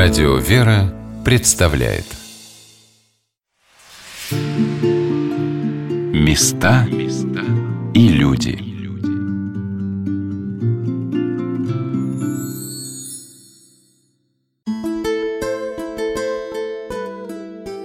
[0.00, 2.04] Радио «Вера» представляет
[6.12, 6.86] Места
[7.94, 8.60] и люди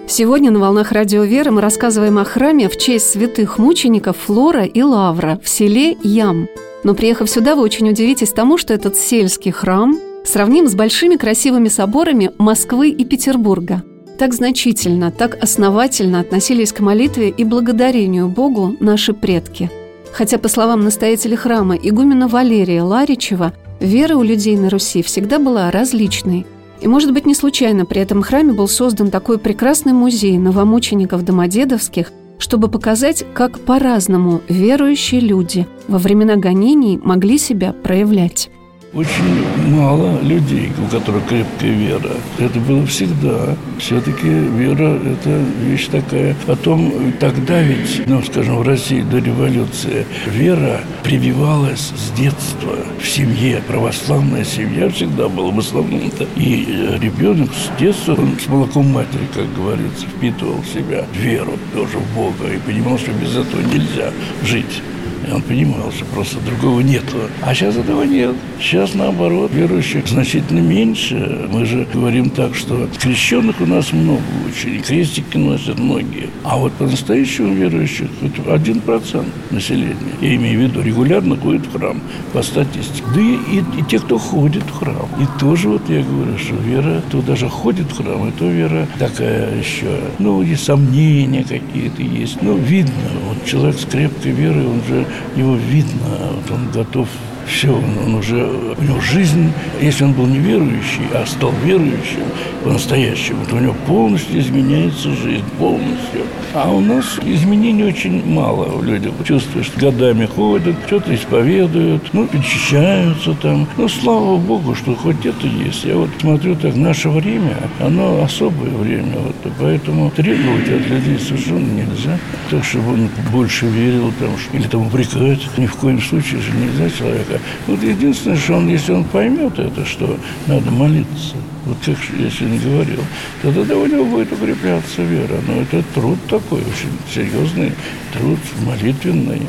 [0.08, 4.84] Сегодня на «Волнах Радио Веры» мы рассказываем о храме в честь святых мучеников Флора и
[4.84, 6.48] Лавра в селе Ям.
[6.84, 11.68] Но приехав сюда, вы очень удивитесь тому, что этот сельский храм– сравним с большими красивыми
[11.68, 13.84] соборами Москвы и Петербурга.
[14.18, 19.70] Так значительно, так основательно относились к молитве и благодарению Богу наши предки.
[20.14, 25.72] Хотя, по словам настоятеля храма игумена Валерия Ларичева, вера у людей на Руси всегда была
[25.72, 26.46] различной.
[26.82, 32.12] И, может быть, не случайно при этом храме был создан такой прекрасный музей новомучеников Домодедовских,
[32.38, 38.50] чтобы показать, как по-разному верующие люди во времена гонений могли себя проявлять
[38.94, 42.12] очень мало людей, у которых крепкая вера.
[42.38, 43.56] Это было всегда.
[43.80, 46.36] Все-таки вера– это вещь такая.
[46.46, 53.64] Потом тогда ведь, ну, скажем, в России до революции вера прививалась с детства в семье.
[53.68, 56.28] Православная семья всегда была в основном-то.
[56.36, 56.66] И
[57.02, 62.16] ребенок с детства, он с молоком матери, как говорится, впитывал в себя веру тоже в
[62.16, 64.12] Бога и понимал, что без этого нельзя
[64.44, 64.82] жить.
[65.28, 67.18] И он понимал, что просто другого нету.
[67.42, 68.36] А сейчас этого нет.
[68.60, 71.48] Сейчас, наоборот, верующих значительно меньше.
[71.52, 76.30] Мы же говорим так, что крещенных у нас много очень, крестики носят многие.
[76.44, 78.10] А вот по-настоящему верующих
[78.50, 79.96] один процент населения.
[80.22, 82.02] Я имею в виду, регулярно ходит в храм
[82.34, 83.04] по статистике.
[83.14, 85.08] Да и, и, и те, кто ходит в храм.
[85.20, 89.58] И тоже вот я говорю, что вера, кто даже ходит в храм, это вера такая
[89.58, 92.42] еще, ну, и сомнения какие-то есть.
[92.42, 92.94] Ну, видно,
[93.28, 95.06] вот человек с крепкой верой, он же
[95.36, 97.10] его видно, вот он готов
[97.48, 102.24] все, он, уже, у него жизнь, если он был неверующий, а стал верующим
[102.64, 106.22] по-настоящему, то у него полностью изменяется жизнь, полностью.
[106.54, 109.12] А у нас изменений очень мало у людей.
[109.26, 113.68] Чувствуешь, годами ходят, что-то исповедуют, ну, причащаются там.
[113.78, 115.84] Ну, слава Богу, что хоть это есть.
[115.84, 121.72] Я вот смотрю так, наше время, оно особое время, вот, поэтому требовать от людей совершенно
[121.72, 122.20] нельзя.
[122.52, 125.42] Так, чтобы он больше верил там, или там упрекать.
[125.58, 127.40] Ни в коем случае же нельзя человека человека.
[127.68, 130.18] Вот единственное, что он, если он поймет это, что
[130.48, 131.36] надо молиться,
[131.66, 133.00] вот как я сегодня говорил,
[133.42, 135.40] то тогда у него будет укрепляться вера.
[135.48, 137.72] Но это труд такой, очень серьезный
[138.12, 139.42] труд, молитвенный.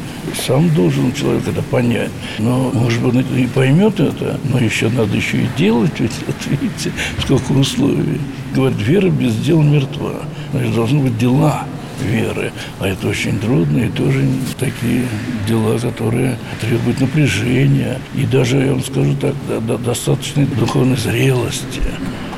[0.46, 2.10] Сам должен человек это понять.
[2.38, 5.98] Но, может быть, он и поймет это, но еще надо еще и делать.
[5.98, 8.20] Ведь, вот видите, сколько условий.
[8.54, 10.14] Говорит, вера без дел мертва.
[10.52, 11.66] Значит, должны быть дела
[12.02, 12.52] веры.
[12.80, 14.24] А это очень трудно и тоже
[14.58, 15.06] такие
[15.46, 19.34] дела, которые требуют напряжения и даже, я вам скажу так,
[19.82, 21.82] достаточной духовной зрелости.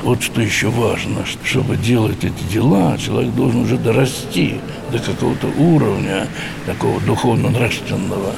[0.03, 4.61] Вот что еще важно, чтобы делать эти дела, человек должен уже дорасти
[4.93, 6.29] до какого-то уровня
[6.65, 8.33] такого духовно-нравственного.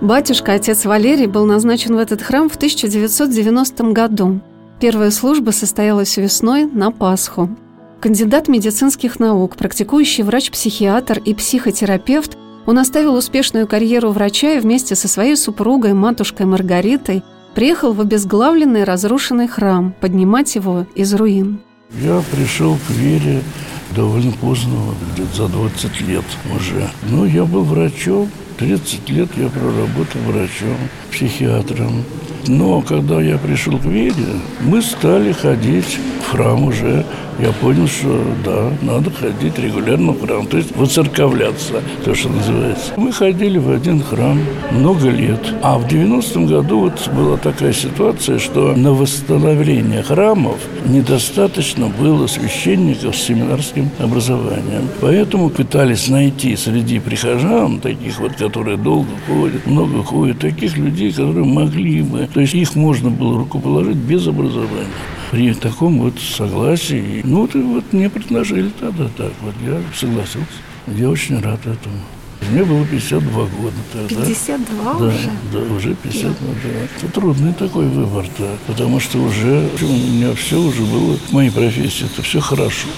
[0.00, 4.40] Батюшка, отец Валерий, был назначен в этот храм в 1990 году.
[4.80, 7.48] Первая служба состоялась весной на Пасху.
[8.04, 15.08] Кандидат медицинских наук, практикующий врач-психиатр и психотерапевт, он оставил успешную карьеру врача и вместе со
[15.08, 17.22] своей супругой, матушкой Маргаритой,
[17.54, 21.60] приехал в обезглавленный разрушенный храм поднимать его из руин.
[21.98, 23.42] Я пришел к вере
[23.96, 24.76] довольно поздно,
[25.14, 26.90] где-то за 20 лет уже.
[27.08, 28.28] Но я был врачом,
[28.58, 30.76] 30 лет я проработал врачом,
[31.10, 32.04] психиатром.
[32.46, 37.04] Но когда я пришел к вере, мы стали ходить в храм уже
[37.38, 42.92] я понял, что да, надо ходить регулярно в храм, то есть воцерковляться, то, что называется.
[42.96, 44.38] Мы ходили в один храм
[44.70, 51.88] много лет, а в 90-м году вот была такая ситуация, что на восстановление храмов недостаточно
[51.88, 54.88] было священников с семинарским образованием.
[55.00, 61.46] Поэтому пытались найти среди прихожан, таких вот, которые долго ходят, много ходят, таких людей, которые
[61.46, 64.86] могли бы, то есть их можно было рукоположить без образования
[65.30, 67.22] при таком вот согласии.
[67.24, 69.32] Ну, вот, вот мне предложили тогда так.
[69.40, 70.46] Вот я согласился.
[70.86, 71.96] Я очень рад этому.
[72.50, 74.26] Мне было 52 года тогда.
[74.26, 75.30] 52 да, уже?
[75.52, 76.32] Да, уже 52,
[76.62, 76.68] да.
[76.96, 78.50] Это трудный такой выбор, да.
[78.66, 82.88] Потому что уже у меня все уже было в моей профессии, это все хорошо.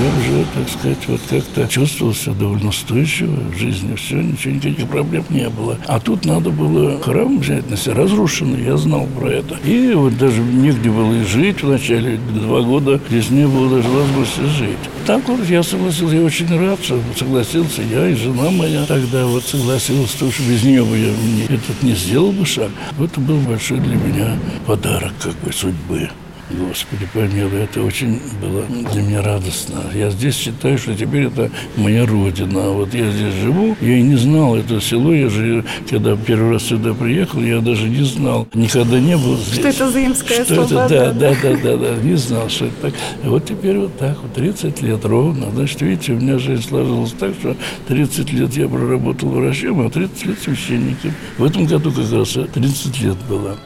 [0.00, 4.88] Я уже, так сказать, вот как-то чувствовал себя довольно устойчиво в жизни, все, ничего, никаких
[4.88, 5.78] проблем не было.
[5.86, 9.56] А тут надо было храм взять на себя, разрушенный, я знал про это.
[9.64, 13.88] И вот даже негде было и жить в начале, два года здесь не было даже
[13.88, 14.78] возможности жить.
[15.06, 19.42] Так вот я согласился, я очень рад, что согласился я и жена моя тогда вот
[19.42, 21.12] согласился, что без нее бы я
[21.46, 22.70] этот не сделал бы шаг.
[23.00, 26.10] Это был большой для меня подарок как бы судьбы.
[26.50, 29.82] Господи помилуй, это очень было для меня радостно.
[29.94, 32.68] Я здесь считаю, что теперь это моя родина.
[32.70, 35.14] Вот я здесь живу, я и не знал это село.
[35.14, 39.60] Я же, когда первый раз сюда приехал, я даже не знал, никогда не был здесь.
[39.60, 40.84] Что это заимское что слово?
[40.84, 42.94] Это, да, да, да, да, да, не знал, что это так.
[43.24, 45.50] Вот теперь вот так, вот 30 лет ровно.
[45.50, 47.56] Значит, видите, у меня жизнь сложилась так, что
[47.88, 51.12] 30 лет я проработал врачом, а 30 лет священником.
[51.38, 53.56] В этом году как раз 30 лет было.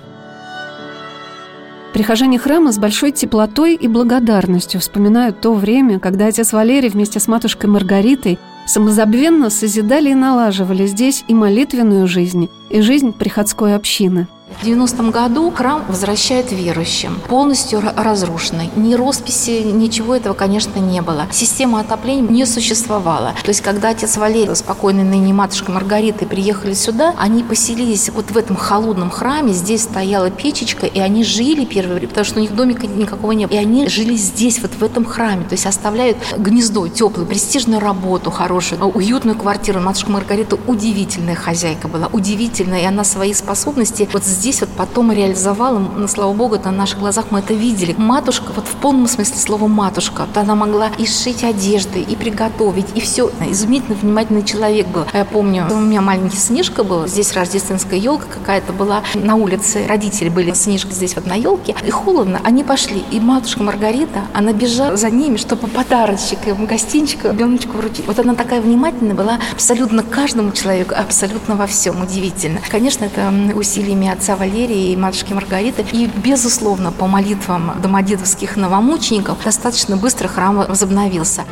[1.99, 7.27] Прихожане храма с большой теплотой и благодарностью вспоминают то время, когда отец Валерий вместе с
[7.27, 14.65] матушкой Маргаритой самозабвенно созидали и налаживали здесь и молитвенную жизнь, и жизнь приходской общины– в
[14.65, 18.71] 90-м году храм возвращает верующим, полностью разрушенный.
[18.77, 21.27] Ни росписи, ничего этого, конечно, не было.
[21.31, 23.35] Система отопления не существовала.
[23.43, 28.37] То есть, когда отец Валерий, спокойный ныне матушка Маргарита, приехали сюда, они поселились вот в
[28.37, 32.55] этом холодном храме, здесь стояла печечка, и они жили первое время, потому что у них
[32.55, 33.55] домика никакого не было.
[33.55, 38.31] И они жили здесь, вот в этом храме, то есть оставляют гнездо теплую, престижную работу
[38.31, 39.81] хорошую, уютную квартиру.
[39.81, 45.79] Матушка Маргарита удивительная хозяйка была, удивительная, и она свои способности вот здесь вот потом реализовала,
[45.79, 47.95] ну, слава богу, на наших глазах мы это видели.
[47.99, 52.87] Матушка, вот в полном смысле слова матушка, вот она могла и сшить одежды, и приготовить,
[52.95, 53.31] и все.
[53.51, 55.05] Изумительно внимательный человек был.
[55.13, 60.29] Я помню, у меня маленький Снежка был, здесь рождественская елка какая-то была на улице, родители
[60.29, 64.97] были, Снежка здесь вот на елке, и холодно, они пошли, и матушка Маргарита, она бежала
[64.97, 68.07] за ними, чтобы подарочек, им гостинчик, ребеночку вручить.
[68.07, 72.61] Вот она такая внимательная была абсолютно каждому человеку, абсолютно во всем, удивительно.
[72.71, 75.85] Конечно, это усилиями отца отца Валерия и матушки Маргариты.
[75.93, 81.45] И, безусловно, по молитвам домодедовских новомучеников достаточно быстро храм возобновился.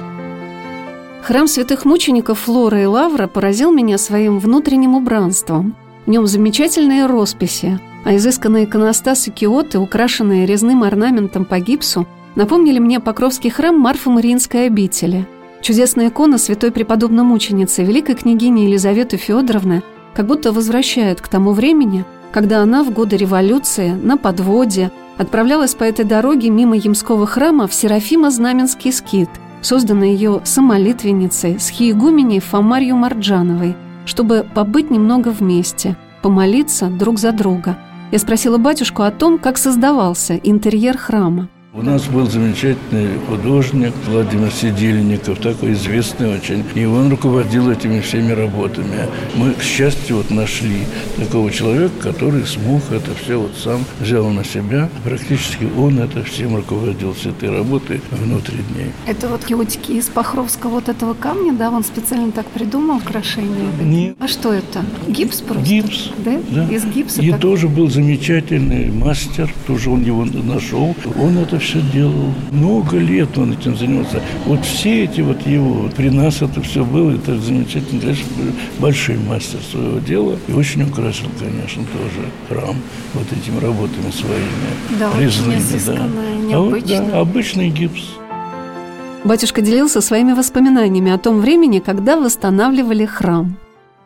[1.22, 5.74] Храм святых мучеников Флора и Лавра поразил меня своим внутренним убранством.
[6.04, 12.06] В нем замечательные росписи, а изысканные иконостасы киоты, украшенные резным орнаментом по гипсу,
[12.36, 15.26] напомнили мне Покровский храм Марфа-Мариинской обители.
[15.62, 19.82] Чудесная икона святой преподобной мученицы, великой княгини Елизаветы Федоровны,
[20.14, 25.84] как будто возвращает к тому времени, когда она в годы революции на подводе отправлялась по
[25.84, 29.30] этой дороге мимо Ямского храма в Серафима-Знаменский скит,
[29.62, 37.78] созданный ее самолитвенницей с хиегуменей Фомарью Марджановой, чтобы побыть немного вместе, помолиться друг за друга.
[38.12, 41.48] Я спросила батюшку о том, как создавался интерьер храма.
[41.76, 46.64] У нас был замечательный художник Владимир Сидельников, такой известный очень.
[46.74, 49.06] И он руководил этими всеми работами.
[49.34, 50.84] Мы, к счастью, вот нашли
[51.18, 54.88] такого человека, который смог это все вот сам взял на себя.
[55.04, 58.92] Практически он это всем руководил, с этой работой внутренней.
[59.06, 61.70] Это вот киотики из Пахровского вот этого камня, да?
[61.70, 63.68] Он специально так придумал украшение?
[63.82, 64.16] Нет.
[64.18, 64.82] А что это?
[65.08, 65.68] Гипс просто?
[65.68, 66.10] Гипс.
[66.24, 66.40] Да?
[66.48, 66.68] да.
[66.74, 67.20] Из гипса?
[67.20, 67.40] И так?
[67.40, 70.96] тоже был замечательный мастер, тоже он его нашел.
[71.20, 72.32] Он это все делал.
[72.50, 74.22] Много лет он этим занимался.
[74.44, 78.26] Вот все эти вот его, при нас это все было, это замечательно, конечно,
[78.78, 80.38] большой мастер своего дела.
[80.48, 82.76] И очень украсил, конечно, тоже храм
[83.14, 84.98] вот этими работами своими.
[84.98, 86.08] Да, резными, очень изысканно,
[86.50, 86.56] да.
[86.56, 88.02] А вот, да, обычный гипс.
[89.24, 93.56] Батюшка делился своими воспоминаниями о том времени, когда восстанавливали храм.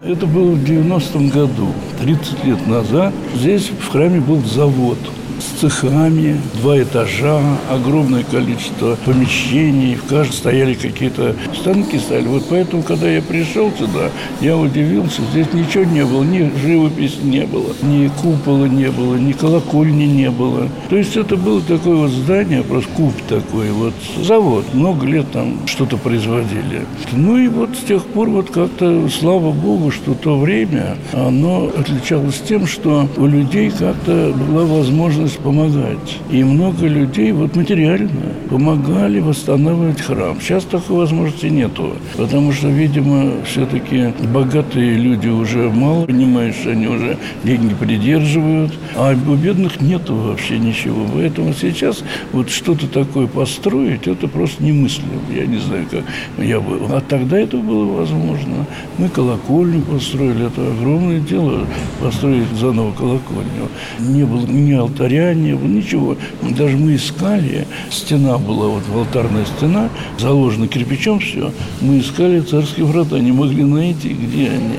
[0.01, 1.69] Это было в 90-м году,
[2.01, 3.13] 30 лет назад.
[3.35, 4.99] Здесь в храме был завод–
[5.41, 12.29] с цехами, два этажа, огромное количество помещений, в каждом стояли какие-то станки стояли.
[12.29, 17.47] Вот поэтому, когда я пришел сюда, я удивился, здесь ничего не было, ни живописи не
[17.47, 20.69] было, ни купола не было, ни колокольни не было.
[20.89, 25.67] То есть это было такое вот здание, просто куб такой, вот завод, много лет там
[25.67, 26.87] что-то производили.
[27.13, 32.41] Ну и вот с тех пор вот как-то, слава богу, что то время, оно отличалось
[32.47, 36.19] тем, что у людей как-то была возможность возможность помогать.
[36.31, 38.09] И много людей вот материально
[38.49, 40.37] помогали восстанавливать храм.
[40.41, 46.87] Сейчас такой возможности нету, потому что, видимо, все-таки богатые люди уже мало понимают, что они
[46.87, 51.07] уже деньги придерживают, а у бедных нету вообще ничего.
[51.15, 55.21] Поэтому сейчас вот что-то такое построить, это просто немыслимо.
[55.35, 56.05] Я не знаю, как
[56.39, 56.81] я бы...
[56.91, 58.67] А тогда это было возможно.
[58.99, 61.67] Мы колокольню построили, это огромное дело,
[62.01, 63.69] построить заново колокольню.
[63.99, 66.17] Не было ни алтаря, влияния, ничего.
[66.43, 71.53] Даже мы искали, стена была, вот алтарная стена, заложена кирпичом все.
[71.81, 74.79] Мы искали царские врата, не могли найти, где они.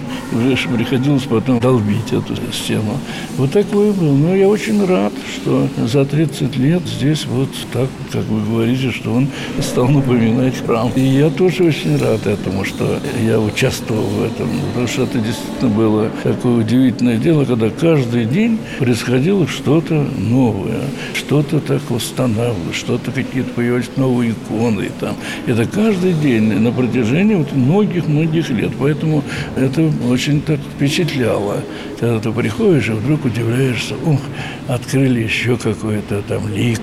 [0.76, 2.98] Приходилось потом долбить эту стену.
[3.38, 4.14] Вот такое было.
[4.14, 9.14] Но я очень рад, что за 30 лет здесь вот так, как вы говорите, что
[9.14, 9.28] он
[9.60, 10.92] стал напоминать храм.
[10.96, 14.50] И я тоже очень рад этому, что я участвовал в этом.
[14.70, 20.82] Потому что это действительно было такое удивительное дело, когда каждый день происходило что-то новое,
[21.14, 24.90] что-то так восстанавливалось, что-то какие-то появились новые иконы.
[25.00, 25.16] Там.
[25.46, 28.72] Это каждый день на протяжении вот многих-многих лет.
[28.80, 29.24] Поэтому
[29.56, 31.58] это очень так впечатляло.
[32.00, 34.20] Когда ты приходишь и вдруг удивляешься, ух,
[34.68, 36.82] открыли еще какой-то там лик,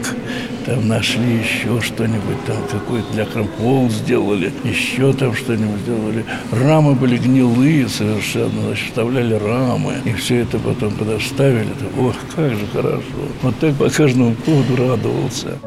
[0.69, 6.27] там нашли еще что-нибудь, там какой-то для хрампол сделали, еще там что-нибудь сделали.
[6.53, 11.71] Рамы были гнилые совершенно, значит, вставляли рамы, и все это потом подоставили.
[11.99, 13.03] Ох, как же хорошо.
[13.43, 15.59] Вот так по каждому поводу радовался.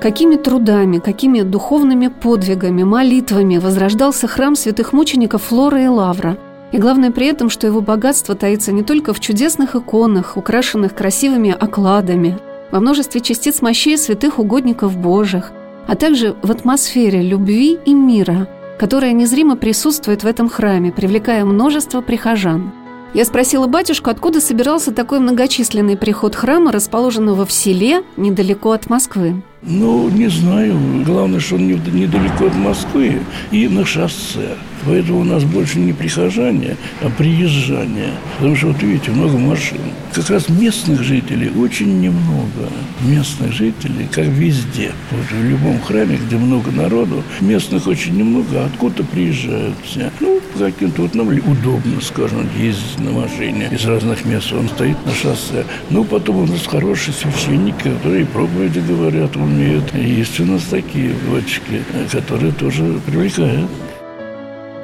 [0.00, 6.36] Какими трудами, какими духовными подвигами, молитвами возрождался храм святых мучеников Флора и Лавра–
[6.72, 11.50] и главное при этом, что его богатство таится не только в чудесных иконах, украшенных красивыми
[11.50, 12.38] окладами,
[12.70, 15.52] во множестве частиц мощей святых угодников Божьих,
[15.86, 18.48] а также в атмосфере любви и мира,
[18.78, 22.72] которая незримо присутствует в этом храме, привлекая множество прихожан.
[23.12, 29.42] Я спросила батюшку, откуда собирался такой многочисленный приход храма, расположенного в селе недалеко от Москвы.
[29.62, 30.76] Ну, не знаю.
[31.04, 34.56] Главное, что он недалеко от Москвы и на шоссе.
[34.84, 38.10] Поэтому у нас больше не прихожане, а приезжане.
[38.38, 39.78] Потому что, вот видите, много машин.
[40.12, 42.68] Как раз местных жителей очень немного.
[43.02, 44.92] Местных жителей, как везде.
[45.10, 50.10] Вот в любом храме, где много народу, местных очень немного, а откуда приезжают все.
[50.20, 54.52] Ну, каким-то вот нам удобно, скажем, ездить на машине из разных мест.
[54.52, 55.64] Он стоит на шоссе.
[55.90, 59.94] Ну, потом у нас хорошие священники, которые проповеди говорят, умеют.
[59.94, 63.70] Есть у нас такие батюшки, которые тоже привлекают.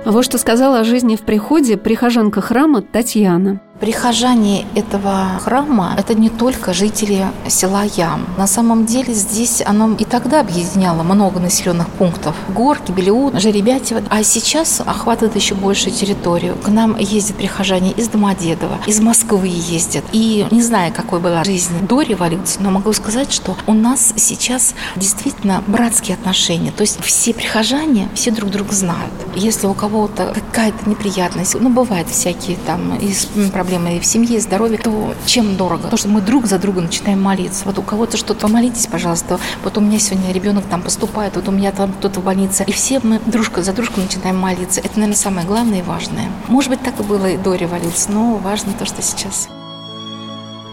[0.06, 3.60] Вот что сказала о жизни в приходе прихожанка храма Татьяна.
[3.80, 8.26] Прихожане этого храма– это не только жители села Ям.
[8.38, 12.34] На самом деле здесь оно и тогда объединяло много населенных пунктов.
[12.48, 14.02] Горки, Белеут, Жеребятево.
[14.08, 16.56] А сейчас охватывает еще большую территорию.
[16.56, 20.04] К нам ездят прихожане из Домодедова, из Москвы ездят.
[20.12, 24.74] И не знаю, какой была жизнь до революции, но могу сказать, что у нас сейчас
[24.96, 26.72] действительно братские отношения.
[26.72, 29.12] То есть все прихожане, все друг друга знают.
[29.34, 34.36] Если у кого-то какая-то неприятность, ну, бывает всякие там из проблем проблемы и в семье,
[34.36, 35.88] и здоровье, то чем дорого?
[35.88, 37.64] То, что мы друг за друга начинаем молиться.
[37.64, 39.40] Вот у кого-то что-то, помолитесь, пожалуйста.
[39.64, 42.62] Вот у меня сегодня ребенок там поступает, вот у меня там кто-то в больнице.
[42.68, 44.80] И все мы дружка за дружку начинаем молиться.
[44.80, 46.30] Это, наверное, самое главное и важное.
[46.46, 49.48] Может быть, так и было и до революции, но важно то, что сейчас.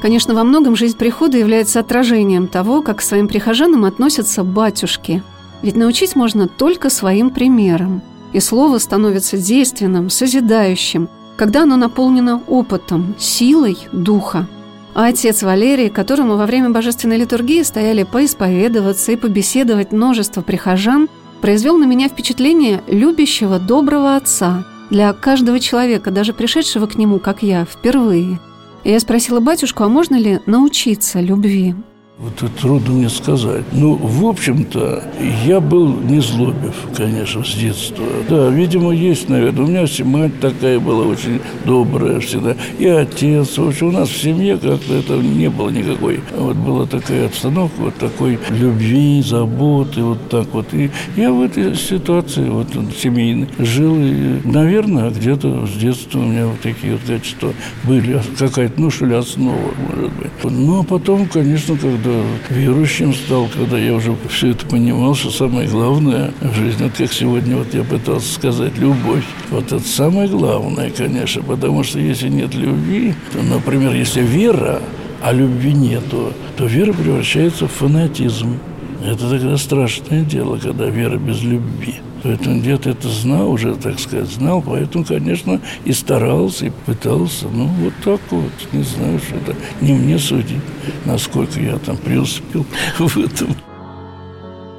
[0.04, 5.24] Конечно, во многом жизнь прихода является отражением того, как к своим прихожанам относятся батюшки.
[5.64, 8.04] Ведь научить можно только своим примером.
[8.34, 14.48] И слово становится действенным, созидающим– когда оно наполнено опытом, силой духа.
[14.94, 21.10] А отец Валерий, которому во время божественной литургии стояли поисповедоваться и побеседовать множество прихожан,
[21.42, 27.42] произвел на меня впечатление любящего, доброго отца для каждого человека, даже пришедшего к нему, как
[27.42, 28.40] я, впервые.
[28.84, 31.74] И я спросила батюшку, а можно ли научиться любви?
[32.20, 33.66] Вот это трудно мне сказать.
[33.72, 35.04] Ну, в общем-то,
[35.48, 38.06] я был не злобив, конечно, с детства.
[38.30, 39.66] Да, видимо, есть, наверное.
[39.66, 42.56] У меня мать такая была очень добрая всегда.
[42.78, 43.58] И отец.
[43.58, 46.20] В общем, у нас в семье как-то это не было никакой.
[46.38, 50.72] Вот была такая обстановка, вот такой любви, заботы, вот так вот.
[50.74, 53.98] И я в этой ситуации, вот семейной, жил.
[53.98, 57.54] И, наверное, где-то с детства у меня вот такие вот качества
[57.86, 58.22] были.
[58.38, 59.58] Какая-то, ну, что ли, основа,
[59.90, 60.30] может быть.
[60.44, 65.30] Ну, а потом, конечно, когда когда верующим стал, когда я уже все это понимал, что
[65.32, 69.24] самое главное в жизни, вот как сегодня вот я пытался сказать, любовь.
[69.50, 74.82] Вот это самое главное, конечно, потому что если нет любви, то, например, если вера,
[75.22, 78.60] а любви нету, то вера превращается в фанатизм.
[79.06, 81.96] Это тогда страшное дело, когда вера без любви.
[82.24, 87.48] Поэтому где-то это знал уже, так сказать, знал, поэтому, конечно, и старался, и пытался.
[87.54, 88.52] Ну, вот так вот.
[88.72, 90.62] Не знаю, что это не мне судить,
[91.04, 92.66] насколько я там преуспел
[92.98, 93.50] в этом.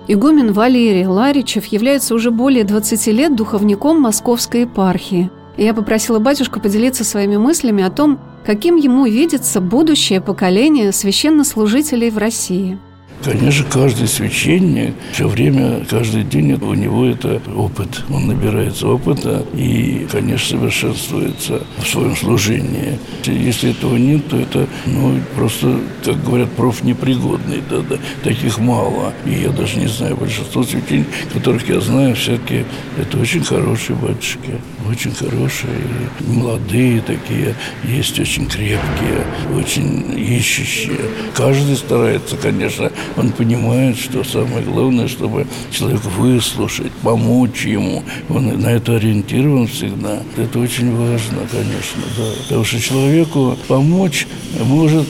[0.09, 5.31] Игумен Валерий Ларичев является уже более 20 лет духовником Московской епархии.
[5.59, 12.16] Я попросила батюшку поделиться своими мыслями о том, каким ему видится будущее поколение священнослужителей в
[12.16, 12.78] России–
[13.25, 18.04] Конечно, каждый священник все время, каждый день у него это опыт.
[18.11, 22.99] Он набирается опыта и, конечно, совершенствуется в своем служении.
[23.25, 27.62] Если этого нет, то это, ну, просто, как говорят, профнепригодный.
[27.71, 29.14] Да, да, таких мало.
[29.25, 32.64] И я даже не знаю, большинство священников, которых я знаю, все-таки
[32.99, 34.61] это очень хорошие батюшки.
[34.87, 35.73] Очень хорошие,
[36.21, 37.54] молодые такие,
[37.85, 39.25] есть очень крепкие,
[39.57, 41.00] очень ищущие.
[41.35, 48.02] Каждый старается, конечно, он понимает, что самое главное, чтобы человек выслушать, помочь ему.
[48.28, 50.21] Он на это ориентирован всегда.
[50.37, 52.25] Это очень важно, конечно, да.
[52.42, 54.26] Потому что человеку помочь
[54.61, 55.06] может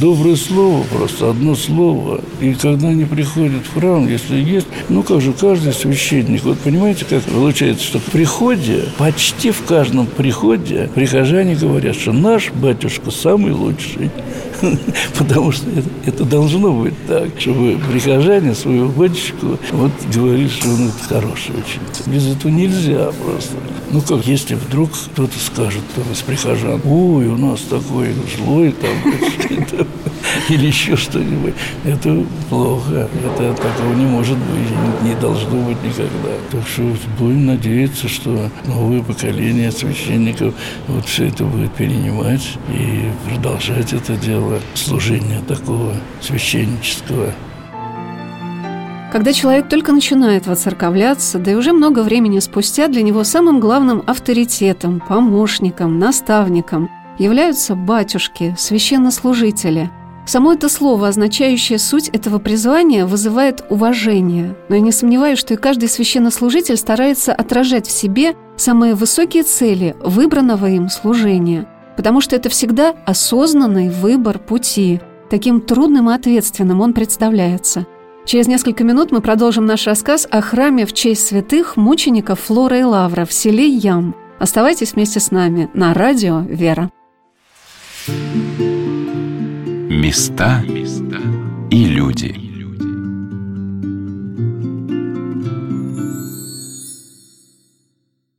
[0.00, 2.20] доброе слово, просто одно слово.
[2.40, 7.04] И когда они приходят в храм, если есть, ну как же, каждый священник, вот понимаете,
[7.04, 13.52] как получается, что в приходе, почти в каждом приходе прихожане говорят, что наш батюшка самый
[13.52, 14.10] лучший.
[15.18, 20.90] Потому что это, это должно быть так, чтобы прихожане свою батюшку вот говорили, что он
[21.08, 22.12] хороший очень.
[22.12, 23.56] Без этого нельзя просто.
[23.90, 29.86] Ну как, если вдруг кто-то скажет там из прихожан, ой, у нас такой злой там,
[30.48, 31.54] или еще что-нибудь,
[31.84, 33.08] это плохо.
[33.24, 36.30] Это такого не может быть, не должно быть никогда.
[36.50, 36.82] Так что
[37.18, 40.54] будем надеяться, что новое поколение священников
[40.86, 47.32] вот все это будет перенимать и продолжать это дело, служение такого священнического.
[49.10, 54.02] Когда человек только начинает воцерковляться, да и уже много времени спустя для него самым главным
[54.06, 59.90] авторитетом, помощником, наставником являются батюшки, священнослужители.
[60.28, 64.54] Само это слово, означающее суть этого призвания, вызывает уважение.
[64.68, 69.96] Но я не сомневаюсь, что и каждый священнослужитель старается отражать в себе самые высокие цели
[70.04, 71.66] выбранного им служения.
[71.96, 75.00] Потому что это всегда осознанный выбор пути.
[75.30, 77.86] Таким трудным и ответственным он представляется–
[78.26, 82.82] Через несколько минут мы продолжим наш рассказ о храме в честь святых мучеников Флора и
[82.82, 84.14] Лавра в селе Ям.
[84.38, 86.90] Оставайтесь вместе с нами на радио «Вера».
[89.98, 90.62] Места
[91.72, 92.44] и люди–